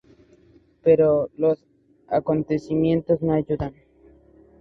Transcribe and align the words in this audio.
Pero 0.81 1.29
los 1.37 1.63
acontecimientos 2.07 3.21
no 3.21 3.33
ayudan. 3.33 3.75